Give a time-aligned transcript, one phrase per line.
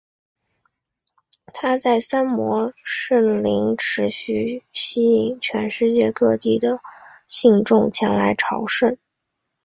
[1.53, 6.81] 他的三摩地圣陵持续吸引全世界各地的
[7.27, 8.97] 信众前来朝圣。